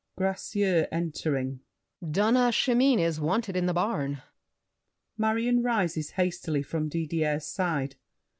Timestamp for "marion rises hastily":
5.15-6.63